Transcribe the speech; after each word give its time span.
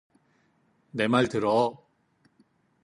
내 0.91 1.07
말 1.11 1.27
들어! 1.29 1.77